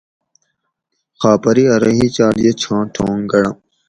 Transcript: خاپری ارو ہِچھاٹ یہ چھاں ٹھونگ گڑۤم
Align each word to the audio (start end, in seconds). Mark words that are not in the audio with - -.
خاپری 1.19 1.63
ارو 1.75 1.91
ہِچھاٹ 1.97 2.35
یہ 2.43 2.51
چھاں 2.61 2.83
ٹھونگ 2.93 3.21
گڑۤم 3.31 3.55